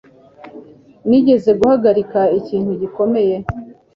Nigeze 1.07 1.51
guhagarika 1.59 2.19
ikintu 2.39 2.71
gikomeye? 2.81 3.35